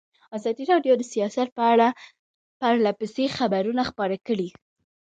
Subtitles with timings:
[0.37, 1.87] ازادي راډیو د سیاست په اړه
[2.59, 4.49] پرله پسې خبرونه خپاره کړي.